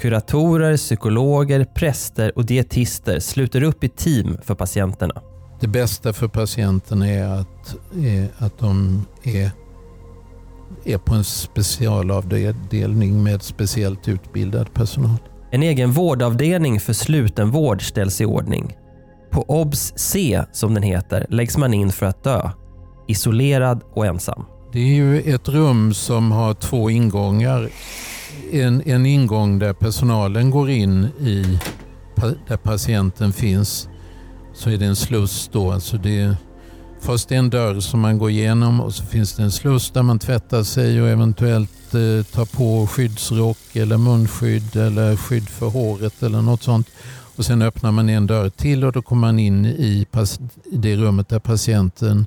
[0.00, 5.22] Kuratorer, psykologer, präster och dietister sluter upp i team för patienterna.
[5.60, 9.50] Det bästa för patienterna är att, är att de är,
[10.84, 15.16] är på en specialavdelning med speciellt utbildad personal.
[15.50, 18.76] En egen vårdavdelning för slutenvård ställs i ordning.
[19.30, 22.50] På OBS C, som den heter, läggs man in för att dö
[23.08, 24.44] isolerad och ensam.
[24.72, 27.70] Det är ju ett rum som har två ingångar.
[28.52, 31.58] En, en ingång där personalen går in i,
[32.48, 33.88] där patienten finns.
[34.54, 35.72] Så är det en sluss då.
[35.72, 36.36] Alltså det,
[37.00, 40.18] först en dörr som man går igenom och så finns det en sluss där man
[40.18, 46.42] tvättar sig och eventuellt eh, tar på skyddsrock eller munskydd eller skydd för håret eller
[46.42, 46.88] något sånt.
[47.36, 50.06] Och Sen öppnar man en dörr till och då kommer man in i,
[50.72, 52.26] i det rummet där patienten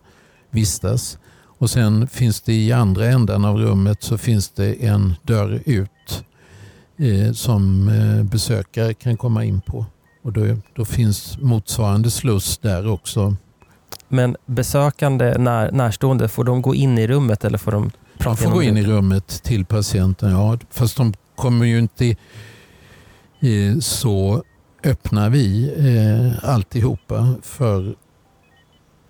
[0.52, 1.18] vistas.
[1.58, 5.90] Och Sen finns det i andra änden av rummet så finns det en dörr ut
[7.34, 9.86] som eh, besökare kan komma in på.
[10.24, 13.36] Och då, då finns motsvarande sluss där också.
[14.08, 18.44] Men besökande när, närstående, får de gå in i rummet eller får de prata De
[18.44, 20.58] får gå in i rummet till patienten, ja.
[20.70, 22.06] Fast de kommer ju inte
[23.40, 24.44] eh, så
[24.84, 27.96] öppnar vi eh, alltihopa för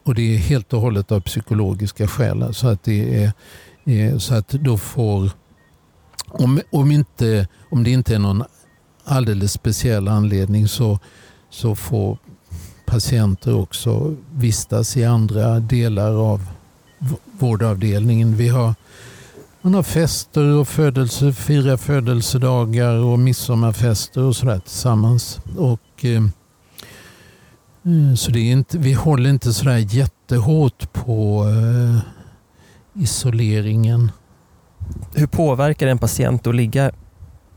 [0.05, 2.53] och det är helt och hållet av psykologiska skäl.
[2.53, 3.33] Så att det är,
[3.85, 5.31] är så att då får
[6.33, 8.43] om, om, inte, om det inte är någon
[9.03, 10.99] alldeles speciell anledning så,
[11.49, 12.17] så får
[12.85, 16.41] patienter också vistas i andra delar av
[17.39, 18.35] vårdavdelningen.
[18.35, 18.75] Vi har,
[19.61, 25.39] man har fester och födelse, firar födelsedagar och midsommarfester och sådär tillsammans.
[25.57, 26.23] Och, eh,
[27.83, 31.99] eh, så det är inte, vi håller inte sådär jättehårt på eh,
[33.03, 34.11] isoleringen.
[35.13, 36.91] Hur påverkar en patient att ligga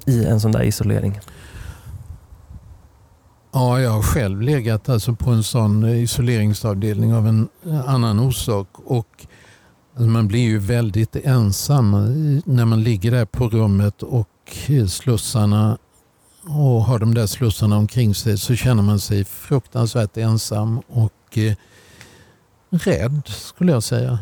[0.06, 1.20] i en sån där isolering?
[3.52, 7.48] Ja, jag har själv legat alltså på en sån isoleringsavdelning av en
[7.86, 8.68] annan orsak.
[8.72, 9.26] Och
[9.94, 11.90] alltså man blir ju väldigt ensam
[12.44, 14.28] när man ligger där på rummet och
[14.88, 15.78] slussarna
[16.48, 21.54] och har de där slussarna omkring sig så känner man sig fruktansvärt ensam och eh,
[22.70, 24.18] rädd skulle jag säga.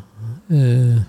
[0.48, 1.03] Eh,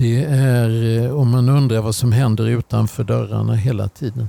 [0.00, 4.28] det är eh, om man undrar vad som händer utanför dörrarna hela tiden.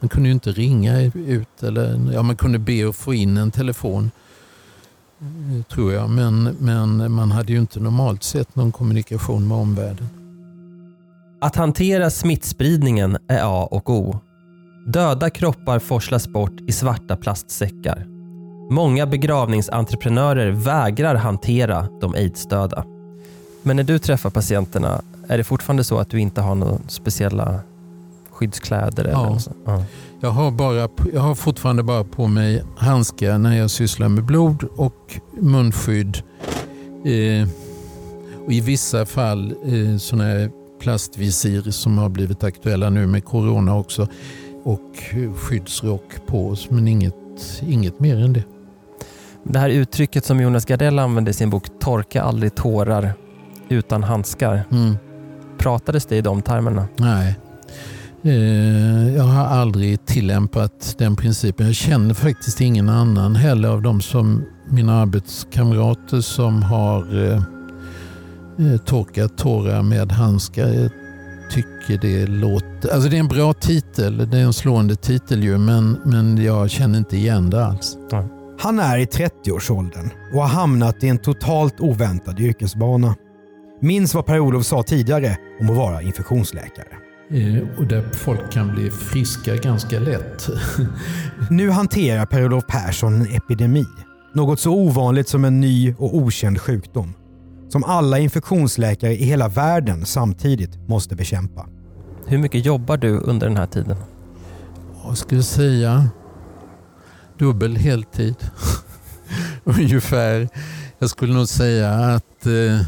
[0.00, 3.50] Man kunde ju inte ringa ut eller ja, man kunde be att få in en
[3.50, 4.10] telefon.
[5.20, 6.10] Eh, tror jag.
[6.10, 10.08] Men, men man hade ju inte normalt sett någon kommunikation med omvärlden.
[11.40, 14.18] Att hantera smittspridningen är A och O.
[14.86, 18.06] Döda kroppar forslas bort i svarta plastsäckar.
[18.70, 22.93] Många begravningsentreprenörer vägrar hantera de aidsdöda.
[23.66, 27.60] Men när du träffar patienterna, är det fortfarande så att du inte har några speciella
[28.30, 29.08] skyddskläder?
[29.08, 29.26] Ja.
[29.26, 29.52] Eller så?
[29.64, 29.84] ja.
[30.20, 34.64] Jag, har bara, jag har fortfarande bara på mig handskar när jag sysslar med blod
[34.76, 36.22] och munskydd.
[37.04, 37.48] Eh,
[38.44, 40.50] och I vissa fall eh, sådana här
[40.80, 44.08] plastvisir som har blivit aktuella nu med corona också.
[44.64, 47.14] Och skyddsrock på oss, men inget,
[47.60, 48.44] inget mer än det.
[49.42, 53.14] Det här uttrycket som Jonas Gardell använde i sin bok Torka aldrig tårar
[53.74, 54.64] utan handskar.
[54.70, 54.96] Mm.
[55.58, 56.88] Pratades det i de termerna?
[56.96, 57.38] Nej.
[58.24, 61.66] Eh, jag har aldrig tillämpat den principen.
[61.66, 67.42] Jag känner faktiskt ingen annan heller av de som mina arbetskamrater som har eh,
[68.66, 70.68] eh, torkat tårar med handskar.
[70.68, 70.90] Jag
[71.50, 72.94] tycker det låter...
[72.94, 74.30] Alltså det är en bra titel.
[74.30, 77.96] Det är en slående titel ju men, men jag känner inte igen det alls.
[78.60, 83.14] Han är i 30-årsåldern och har hamnat i en totalt oväntad yrkesbana.
[83.84, 86.88] Minns vad Per-Olof sa tidigare om att vara infektionsläkare.
[87.30, 90.48] Eh, och där folk kan bli friska ganska lätt.
[91.50, 93.84] nu hanterar Per-Olof Persson en epidemi.
[94.34, 97.14] Något så ovanligt som en ny och okänd sjukdom.
[97.68, 101.68] Som alla infektionsläkare i hela världen samtidigt måste bekämpa.
[102.26, 103.96] Hur mycket jobbar du under den här tiden?
[105.32, 106.08] Jag säga?
[107.38, 108.36] Dubbel heltid.
[109.64, 110.48] Ungefär.
[110.98, 112.86] Jag skulle nog säga att eh,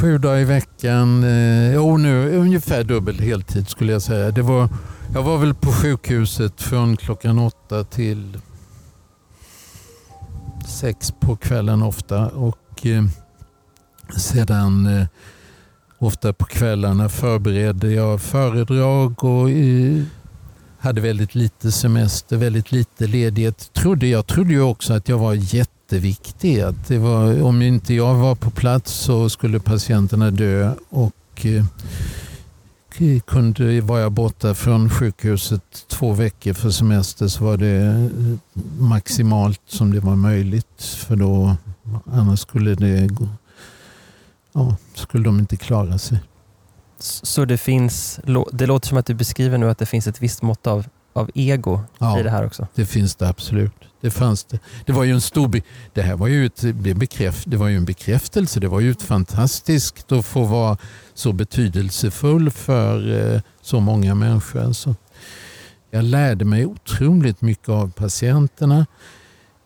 [0.00, 1.24] Sju dagar i veckan.
[1.24, 4.30] Eh, jo, nu ungefär dubbel heltid skulle jag säga.
[4.30, 4.68] Det var,
[5.14, 8.38] jag var väl på sjukhuset från klockan åtta till
[10.66, 12.28] sex på kvällen ofta.
[12.28, 13.04] Och eh,
[14.16, 15.06] sedan eh,
[15.98, 19.48] ofta på kvällarna förberedde jag föredrag och
[20.78, 23.72] hade väldigt lite semester, väldigt lite ledighet.
[23.72, 26.60] Trodde, jag trodde ju också att jag var jätte jätteviktig.
[26.60, 30.72] Att det var, om inte jag var på plats så skulle patienterna dö.
[30.88, 31.64] och eh,
[33.24, 38.06] kunde, Var jag borta från sjukhuset två veckor för semester så var det eh,
[38.78, 40.82] maximalt som det var möjligt.
[40.82, 41.56] För då,
[42.12, 43.08] annars skulle, det,
[44.52, 46.18] ja, skulle de inte klara sig.
[46.98, 48.20] Så det finns,
[48.52, 50.86] det låter som att du beskriver nu att det finns ett visst mått av,
[51.20, 52.66] av ego ja, i det här också?
[52.74, 53.72] det finns det absolut.
[54.00, 54.58] Det fanns det.
[54.86, 55.62] Det var ju en stor...
[55.92, 56.62] Det här var ju, ett,
[56.96, 58.60] bekräft, det var ju en bekräftelse.
[58.60, 60.76] Det var ju ett fantastiskt att få vara
[61.14, 64.72] så betydelsefull för eh, så många människor.
[64.72, 64.94] Så
[65.90, 68.86] jag lärde mig otroligt mycket av patienterna.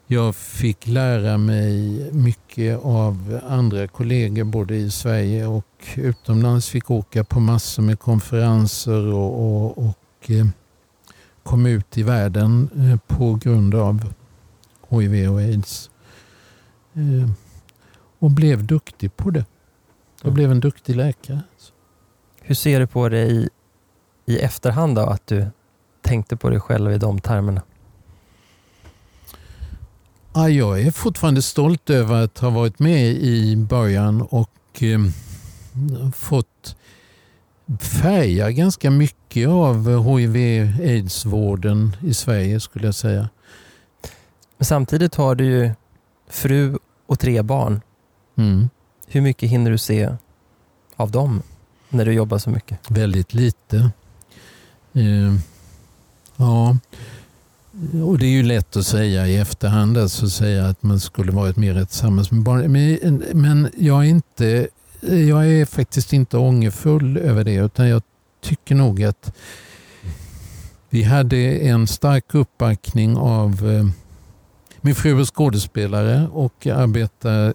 [0.07, 6.69] Jag fick lära mig mycket av andra kollegor både i Sverige och utomlands.
[6.69, 10.47] Fick åka på massor med konferenser och, och, och eh,
[11.45, 14.13] kom ut i världen eh, på grund av
[14.89, 15.91] HIV och aids.
[16.95, 17.31] Eh,
[18.19, 19.45] och blev duktig på det.
[20.23, 21.41] Jag blev en duktig läkare.
[22.43, 23.49] Hur ser du på det i,
[24.27, 25.47] i efterhand då, att du
[26.03, 27.63] tänkte på dig själv i de termerna?
[30.35, 35.01] Ja, jag är fortfarande stolt över att ha varit med i början och eh,
[36.15, 36.77] fått
[37.81, 43.29] färga ganska mycket av hiv-aids-vården i Sverige skulle jag säga.
[44.59, 45.71] Men samtidigt har du ju
[46.29, 47.81] fru och tre barn.
[48.37, 48.69] Mm.
[49.07, 50.11] Hur mycket hinner du se
[50.97, 51.43] av dem
[51.89, 52.79] när du jobbar så mycket?
[52.91, 53.91] Väldigt lite.
[54.93, 55.35] Eh,
[56.37, 56.77] ja,
[58.07, 61.57] och det är ju lätt att säga i efterhand, alltså säga att man skulle varit
[61.57, 62.73] mer tillsammans med barn.
[62.73, 64.69] Men, men jag, är inte,
[65.09, 68.03] jag är faktiskt inte ångerfull över det, utan jag
[68.41, 69.33] tycker nog att
[70.91, 73.87] vi hade en stark uppbackning av eh,
[74.81, 77.55] min fru är skådespelare och arbetade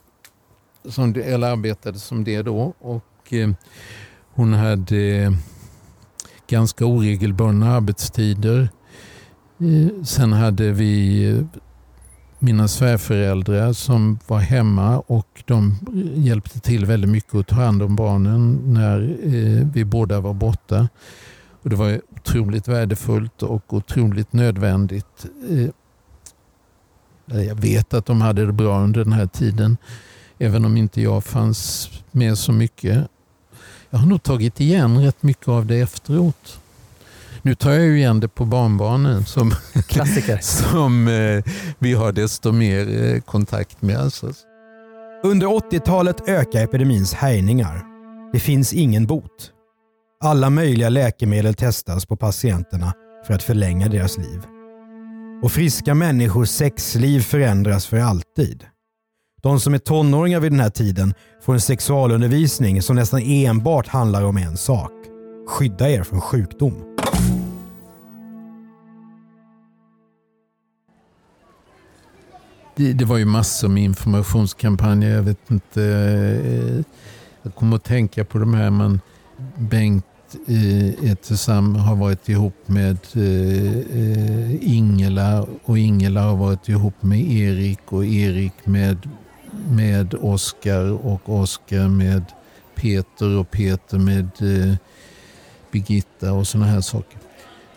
[0.85, 2.73] som, eller arbetade som det då.
[2.79, 3.49] Och eh,
[4.31, 5.33] hon hade
[6.47, 8.69] ganska oregelbundna arbetstider.
[9.59, 11.59] Eh, sen hade vi eh,
[12.39, 15.75] mina svärföräldrar som var hemma och de
[16.15, 20.89] hjälpte till väldigt mycket att ta hand om barnen när eh, vi båda var borta.
[21.63, 25.25] Och Det var otroligt värdefullt och otroligt nödvändigt.
[25.49, 25.69] Eh,
[27.43, 29.77] jag vet att de hade det bra under den här tiden.
[30.37, 33.07] Även om inte jag fanns med så mycket.
[33.89, 36.59] Jag har nog tagit igen rätt mycket av det efteråt.
[37.49, 39.53] Nu tar jag ju igen det på barnbarnen som,
[39.87, 40.37] Klassiker.
[40.41, 41.43] som eh,
[41.79, 43.97] vi har desto mer eh, kontakt med.
[43.97, 44.31] Alltså.
[45.23, 47.83] Under 80-talet ökar epidemins härjningar.
[48.33, 49.51] Det finns ingen bot.
[50.23, 52.93] Alla möjliga läkemedel testas på patienterna
[53.27, 54.41] för att förlänga deras liv.
[55.43, 58.63] Och friska människors sexliv förändras för alltid.
[59.43, 64.23] De som är tonåringar vid den här tiden får en sexualundervisning som nästan enbart handlar
[64.23, 64.91] om en sak.
[65.47, 66.98] Skydda er från sjukdom.
[72.79, 75.15] Det, det var ju massor med informationskampanjer.
[75.15, 75.83] Jag vet inte.
[75.83, 76.83] Eh,
[77.41, 78.69] jag kommer att tänka på de här.
[78.69, 78.99] Man,
[79.55, 80.05] Bengt
[80.47, 87.79] eh, har varit ihop med eh, eh, Ingela och Ingela har varit ihop med Erik
[87.85, 89.09] och Erik med,
[89.69, 92.23] med Oskar och Oskar med
[92.75, 94.75] Peter och Peter med eh,
[95.71, 97.19] Birgitta och sådana här saker.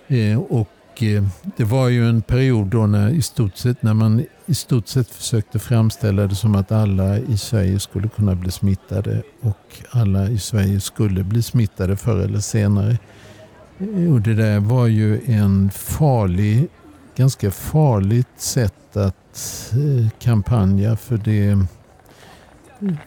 [0.07, 1.25] Eh, och eh,
[1.57, 5.11] det var ju en period då när, i stort sett, när man i stort sett
[5.11, 10.39] försökte framställa det som att alla i Sverige skulle kunna bli smittade och alla i
[10.39, 12.99] Sverige skulle bli smittade förr eller senare.
[14.11, 16.69] Och det där var ju en farlig,
[17.17, 21.59] ganska farligt sätt att eh, kampanja för det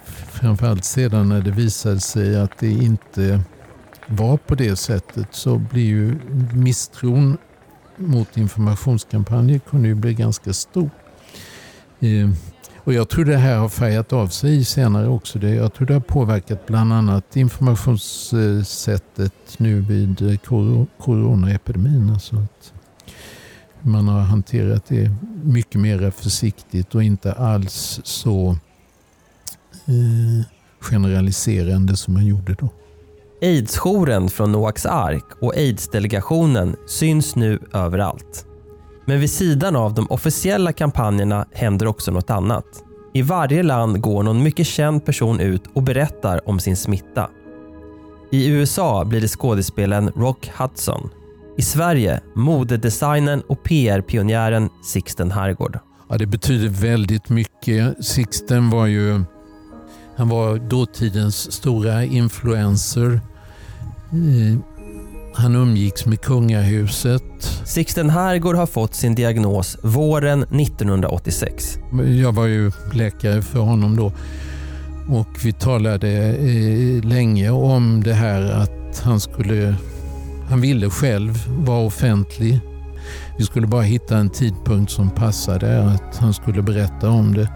[0.05, 3.41] framförallt sedan när det visade sig att det inte
[4.08, 6.15] var på det sättet så blir ju
[6.53, 7.38] misstron
[7.95, 10.89] mot informationskampanjer kunde ju bli ganska stor.
[11.99, 12.36] Ehm,
[12.86, 15.39] och jag tror det här har färgat av sig senare också.
[15.39, 20.38] Jag tror det har påverkat bland annat informationssättet nu vid eh,
[20.97, 22.10] coronaepidemin.
[22.10, 22.73] Alltså att
[23.81, 25.12] man har hanterat det
[25.43, 28.58] mycket mer försiktigt och inte alls så
[29.86, 30.45] eh,
[30.79, 32.69] generaliserande som man gjorde då.
[33.41, 38.45] Aidsjouren från Noaks ark och Aidsdelegationen syns nu överallt.
[39.06, 42.65] Men vid sidan av de officiella kampanjerna händer också något annat.
[43.13, 47.30] I varje land går någon mycket känd person ut och berättar om sin smitta.
[48.32, 51.10] I USA blir det skådespelaren Rock Hudson.
[51.58, 55.80] I Sverige modedesignern och PR-pionjären Sixten Herrgård.
[56.10, 58.06] Ja, det betyder väldigt mycket.
[58.06, 59.24] Sixten var ju
[60.18, 63.22] han var dåtidens stora influencer.
[64.12, 64.60] Eh,
[65.38, 67.23] han umgicks med kungahuset.
[67.65, 71.77] Sixten Herrgård har fått sin diagnos våren 1986.
[72.21, 74.11] Jag var ju läkare för honom då.
[75.09, 79.75] Och vi talade eh, länge om det här att han skulle...
[80.49, 82.59] Han ville själv vara offentlig.
[83.38, 87.49] Vi skulle bara hitta en tidpunkt som passade att han skulle berätta om det.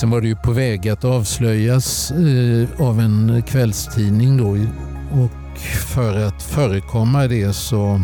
[0.00, 4.50] Sen var det ju på väg att avslöjas eh, av en kvällstidning då.
[5.22, 8.00] Och för att förekomma det så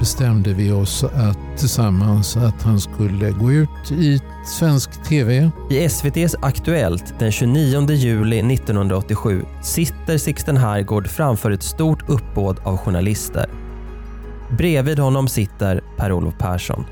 [0.00, 5.50] bestämde vi oss att, tillsammans att han skulle gå ut i svensk TV.
[5.70, 12.76] I SVTs Aktuellt den 29 juli 1987 sitter Sixten Herrgård framför ett stort uppbåd av
[12.76, 13.50] journalister.
[14.50, 16.84] Bredvid honom sitter Per-Olof Persson.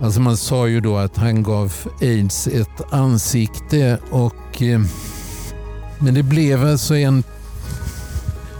[0.00, 4.80] Alltså man sa ju då att han gav aids ett ansikte och eh,
[5.98, 7.22] men det blev alltså en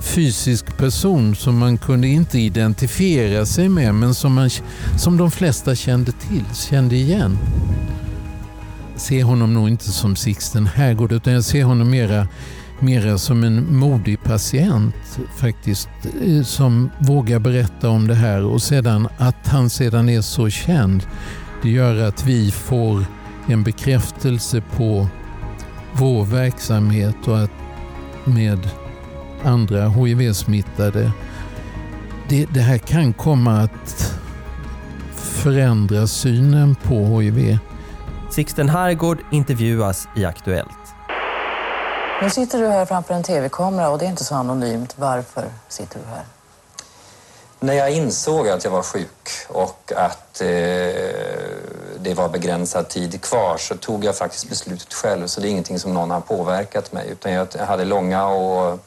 [0.07, 4.51] fysisk person som man kunde inte identifiera sig med men som, man,
[4.99, 7.39] som de flesta kände till, kände igen.
[8.93, 12.29] Jag ser honom nog inte som Sixten Herrgård utan jag ser honom mera,
[12.81, 14.95] mera som en modig patient
[15.37, 15.89] faktiskt
[16.25, 21.07] eh, som vågar berätta om det här och sedan att han sedan är så känd
[21.63, 23.05] det gör att vi får
[23.47, 25.07] en bekräftelse på
[25.93, 27.51] vår verksamhet och att
[28.25, 28.71] med
[29.45, 31.13] andra HIV-smittade.
[32.29, 34.13] Det, det här kan komma att
[35.15, 37.59] förändra synen på HIV.
[38.31, 40.69] Sixten Herrgård intervjuas i Aktuellt.
[42.23, 44.95] Nu sitter du här framför en tv-kamera och det är inte så anonymt.
[44.99, 46.25] Varför sitter du här?
[47.61, 50.47] När jag insåg att jag var sjuk och att eh,
[51.99, 55.27] det var begränsad tid kvar så tog jag faktiskt beslutet själv.
[55.27, 58.81] Så det är ingenting som någon har påverkat mig utan jag hade långa och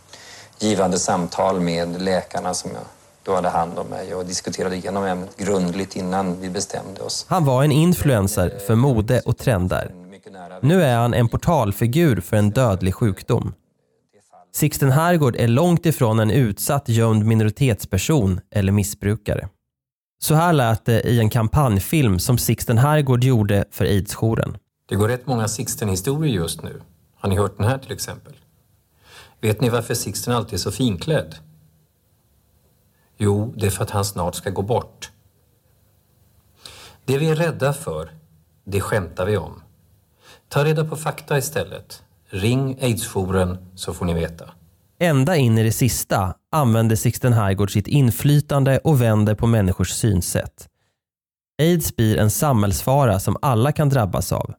[0.60, 2.84] givande samtal med läkarna som jag
[3.24, 7.26] då hade hand om mig och diskuterade igenom ämnet grundligt innan vi bestämde oss.
[7.30, 9.92] Han var en influencer för mode och trender.
[10.62, 13.54] Nu är han en portalfigur för en dödlig sjukdom.
[14.54, 19.50] Sixten Herrgård är långt ifrån en utsatt gömd minoritetsperson eller missbrukare.
[20.22, 24.58] Så här lät det i en kampanjfilm som Sixten Herrgård gjorde för aidsjouren.
[24.90, 26.82] Det går rätt många Sixten-historier just nu.
[27.16, 28.34] Har ni hört den här till exempel?
[29.42, 31.36] Vet ni varför Sixten alltid är så finklädd?
[33.18, 35.12] Jo, det är för att han snart ska gå bort.
[37.06, 38.12] Det vi är rädda för,
[38.64, 39.62] det skämtar vi om.
[40.48, 42.04] Ta reda på fakta istället.
[42.30, 44.50] Ring aidsjouren så får ni veta.
[45.00, 50.68] Ända in i det sista använder Sixten Heigård sitt inflytande och vänder på människors synsätt.
[51.62, 54.54] Aids blir en samhällsfara som alla kan drabbas av.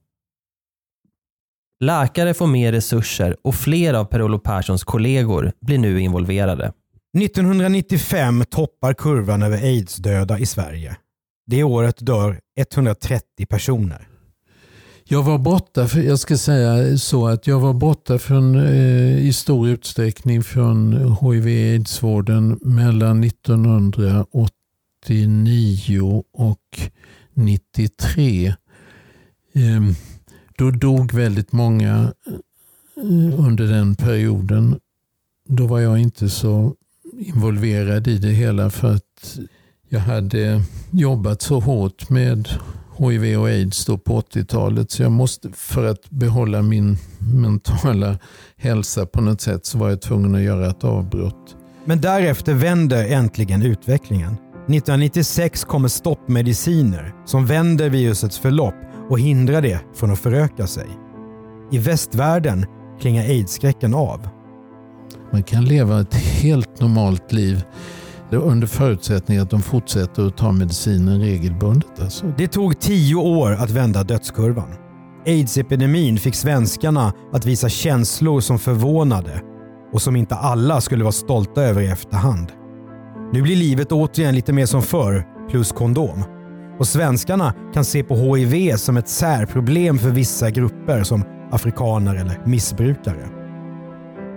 [1.81, 6.73] Läkare får mer resurser och fler av Per-Olof Perssons kollegor blir nu involverade.
[7.19, 10.97] 1995 toppar kurvan över aids-döda i Sverige.
[11.47, 14.07] Det året dör 130 personer.
[15.05, 19.33] Jag var borta, för, jag ska säga så att jag var borta från, eh, i
[19.33, 26.91] stor utsträckning från hiv-aids-vården mellan 1989 och
[27.35, 28.55] 93.
[29.55, 29.81] Eh,
[30.61, 32.13] då dog väldigt många
[32.97, 34.79] eh, under den perioden.
[35.49, 36.75] Då var jag inte så
[37.19, 39.39] involverad i det hela för att
[39.89, 42.49] jag hade jobbat så hårt med
[42.99, 44.91] HIV och aids då på 80-talet.
[44.91, 48.19] Så jag måste, för att behålla min mentala
[48.57, 51.57] hälsa på något sätt så var jag tvungen att göra ett avbrott.
[51.85, 54.33] Men därefter vänder äntligen utvecklingen.
[54.33, 60.87] 1996 kommer stoppmediciner som vänder virusets förlopp och hindrar det från att föröka sig.
[61.71, 62.67] I västvärlden
[63.01, 64.29] klingar aids-skräcken av.
[65.33, 67.65] Man kan leva ett helt normalt liv
[68.31, 72.01] under förutsättning att de fortsätter att ta medicinen regelbundet.
[72.01, 72.33] Alltså.
[72.39, 74.75] Det tog tio år att vända dödskurvan.
[75.27, 79.43] Aids-epidemin fick svenskarna att visa känslor som förvånade
[79.93, 82.53] och som inte alla skulle vara stolta över i efterhand.
[83.33, 86.25] Nu blir livet återigen lite mer som förr, plus kondom.
[86.81, 92.41] Och svenskarna kan se på HIV som ett särproblem för vissa grupper som afrikaner eller
[92.47, 93.29] missbrukare.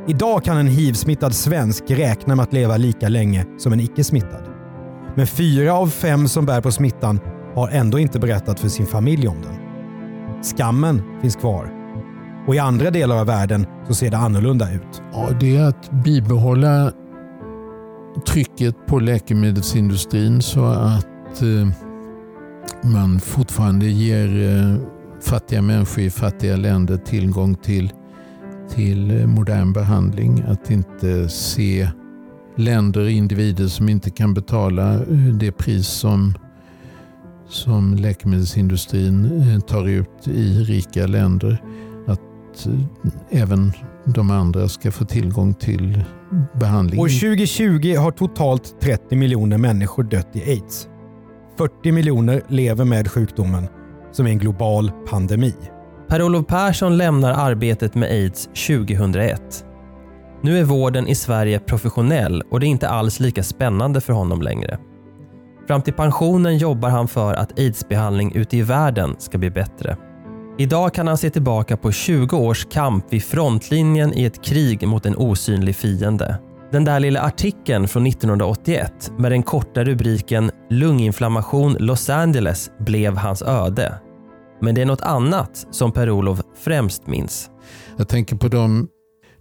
[0.07, 4.43] Idag kan en hiv-smittad svensk räkna med att leva lika länge som en icke-smittad.
[5.15, 7.19] Men fyra av fem som bär på smittan
[7.55, 9.55] har ändå inte berättat för sin familj om den.
[10.43, 11.71] Skammen finns kvar.
[12.47, 15.01] Och i andra delar av världen så ser det annorlunda ut.
[15.13, 16.91] Ja, det är att bibehålla
[18.27, 21.92] trycket på läkemedelsindustrin så att eh,
[22.83, 24.75] man fortfarande ger eh,
[25.21, 27.93] fattiga människor i fattiga länder tillgång till,
[28.69, 30.43] till eh, modern behandling.
[30.47, 31.89] Att inte se
[32.55, 36.33] länder och individer som inte kan betala eh, det pris som,
[37.49, 41.57] som läkemedelsindustrin tar ut i rika länder.
[42.07, 42.67] Att
[43.29, 43.71] även
[44.05, 46.03] de andra ska få tillgång till
[46.53, 46.99] behandling.
[46.99, 50.87] År 2020 har totalt 30 miljoner människor dött i aids.
[51.57, 53.67] 40 miljoner lever med sjukdomen
[54.11, 55.53] som är en global pandemi.
[56.07, 59.65] Per-Olof Persson lämnar arbetet med aids 2001.
[60.41, 64.41] Nu är vården i Sverige professionell och det är inte alls lika spännande för honom
[64.41, 64.77] längre.
[65.67, 69.97] Fram till pensionen jobbar han för att aidsbehandling ute i världen ska bli bättre.
[70.57, 75.05] Idag kan han se tillbaka på 20 års kamp vid frontlinjen i ett krig mot
[75.05, 76.39] en osynlig fiende.
[76.73, 83.41] Den där lilla artikeln från 1981 med den korta rubriken “Lunginflammation Los Angeles blev hans
[83.41, 83.99] öde”.
[84.61, 87.51] Men det är något annat som Per-Olof främst minns.
[87.97, 88.87] Jag tänker på de,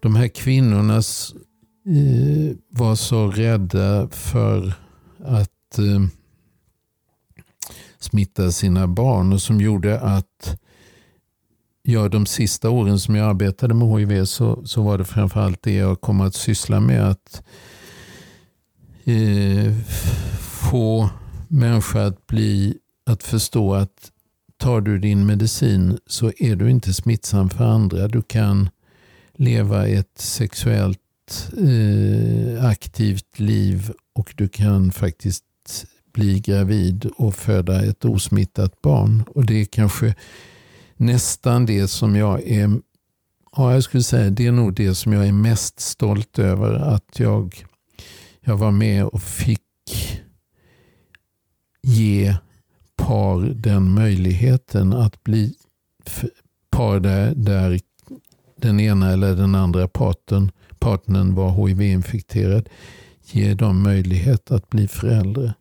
[0.03, 1.39] de här kvinnorna som
[1.87, 4.75] eh, var så rädda för
[5.25, 6.01] att eh,
[8.01, 10.61] smitta sina barn och som gjorde att
[11.83, 15.75] ja, de sista åren som jag arbetade med HIV så, så var det framförallt det
[15.75, 17.09] jag kom att syssla med.
[17.09, 17.43] Att
[19.05, 19.73] eh,
[20.39, 21.11] få
[21.49, 24.13] människor att, bli, att förstå att
[24.57, 28.09] tar du din medicin så är du inte smittsam för andra.
[28.09, 28.69] Du kan
[29.35, 30.99] leva ett sexuellt
[31.59, 35.45] eh, aktivt liv och du kan faktiskt
[36.13, 39.25] bli gravid och föda ett osmittat barn.
[39.29, 40.15] Och det är kanske
[41.03, 42.81] nästan det som jag är
[43.57, 46.75] Ja, jag skulle säga det är nog det som jag är mest stolt över.
[46.75, 47.65] Att jag,
[48.41, 49.61] jag var med och fick
[51.83, 52.37] ge
[52.97, 55.55] par den möjligheten att bli
[56.71, 57.81] par där, där
[58.57, 62.69] den ena eller den andra parten, partnern var HIV-infekterad.
[63.25, 65.55] Ge dem möjlighet att bli föräldrar.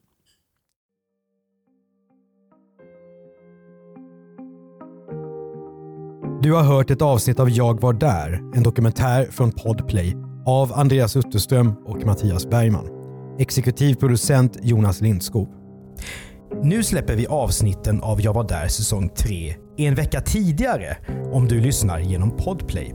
[6.43, 10.15] Du har hört ett avsnitt av Jag var där, en dokumentär från Podplay
[10.45, 12.87] av Andreas Utterström och Mattias Bergman.
[13.39, 15.49] Exekutiv producent Jonas Lindskog.
[16.63, 20.97] Nu släpper vi avsnitten av Jag var där säsong 3 en vecka tidigare
[21.31, 22.93] om du lyssnar genom Podplay.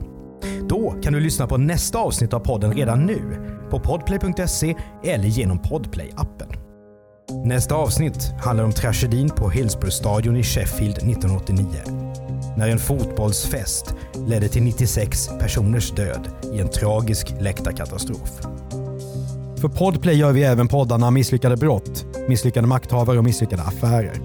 [0.69, 3.19] Då kan du lyssna på nästa avsnitt av podden redan nu
[3.69, 6.55] på podplay.se eller genom Podplay-appen.
[7.45, 12.26] Nästa avsnitt handlar om tragedin på Hillsborough-stadion i Sheffield 1989
[12.57, 13.93] när en fotbollsfest
[14.27, 18.29] ledde till 96 personers död i en tragisk läktarkatastrof.
[19.61, 24.21] För Podplay gör vi även poddarna Misslyckade brott, Misslyckade makthavare och Misslyckade affärer.